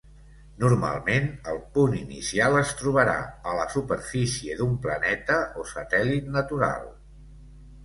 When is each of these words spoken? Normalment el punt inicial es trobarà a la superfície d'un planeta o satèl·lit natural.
Normalment 0.61 1.27
el 1.51 1.59
punt 1.75 1.93
inicial 1.97 2.57
es 2.61 2.71
trobarà 2.79 3.15
a 3.53 3.55
la 3.59 3.67
superfície 3.75 4.57
d'un 4.63 4.75
planeta 4.89 5.39
o 5.65 5.69
satèl·lit 5.75 6.35
natural. 6.41 6.91